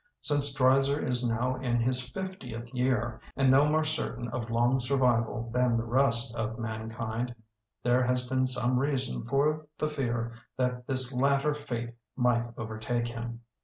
[0.19, 5.51] Since Dreiser is now in his fiftieth year and no more certain of long survival
[5.53, 7.35] than the rest of man kind,
[7.83, 13.41] there has been some reason for the fear that this latter fate might overtake him.